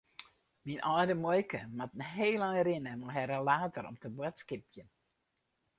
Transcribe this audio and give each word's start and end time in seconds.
Myn 0.65 0.79
âlde 0.93 1.15
muoike 1.23 1.61
moat 1.77 1.93
in 1.97 2.03
heel 2.13 2.41
ein 2.47 2.65
rinne 2.67 2.93
mei 3.01 3.15
har 3.15 3.29
rollator 3.33 3.85
om 3.87 3.97
te 3.99 4.09
boadskipjen. 4.17 4.89